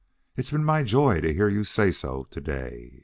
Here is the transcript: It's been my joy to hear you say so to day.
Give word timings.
It's 0.35 0.49
been 0.49 0.65
my 0.65 0.81
joy 0.81 1.21
to 1.21 1.31
hear 1.31 1.47
you 1.47 1.63
say 1.63 1.91
so 1.91 2.23
to 2.31 2.41
day. 2.41 2.99